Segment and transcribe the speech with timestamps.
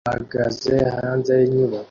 [0.07, 1.79] bahagaze hanze yinyubako